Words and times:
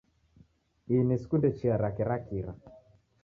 Ini 0.99 1.17
sikunde 1.19 1.51
chia 1.57 1.77
rake 1.83 2.03
ra 2.09 2.17
kira. 2.29 2.53